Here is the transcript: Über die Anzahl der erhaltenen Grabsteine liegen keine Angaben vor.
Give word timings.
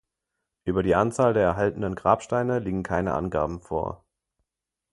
Über 0.63 0.81
die 0.81 0.95
Anzahl 0.95 1.35
der 1.35 1.43
erhaltenen 1.43 1.93
Grabsteine 1.93 2.57
liegen 2.57 2.81
keine 2.81 3.13
Angaben 3.13 3.61
vor. 3.61 4.03